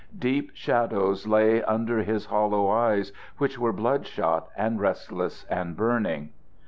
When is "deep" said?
0.17-0.49